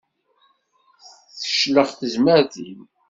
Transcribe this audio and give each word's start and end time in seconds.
Teclex 1.39 1.89
tezmert-im. 1.93 2.81